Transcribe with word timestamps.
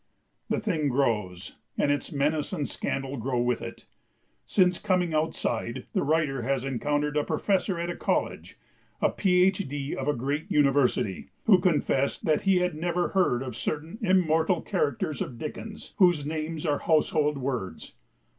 The 0.49 0.59
thing 0.59 0.89
grows, 0.89 1.57
and 1.77 1.91
its 1.91 2.11
menace 2.11 2.51
and 2.51 2.67
scandal 2.67 3.17
grow 3.17 3.39
with 3.39 3.61
it. 3.61 3.85
Since 4.47 4.79
coming 4.79 5.13
"outside" 5.13 5.85
the 5.93 6.01
writer 6.01 6.41
has 6.41 6.63
encountered 6.63 7.15
a 7.15 7.23
professor 7.23 7.77
at 7.79 7.91
a 7.91 7.95
college, 7.95 8.57
a 8.99 9.09
Ph.D. 9.11 9.95
of 9.95 10.07
a 10.07 10.15
great 10.15 10.49
university, 10.49 11.29
who 11.45 11.59
confessed 11.59 12.25
that 12.25 12.41
he 12.49 12.57
had 12.57 12.73
never 12.73 13.09
heard 13.09 13.43
of 13.43 13.55
certain 13.55 13.99
immortal 14.01 14.63
characters 14.63 15.21
of 15.21 15.37
Dickens 15.37 15.93
whose 15.97 16.25
names 16.25 16.65
are 16.65 16.79
household 16.79 17.37
words. 17.37 17.93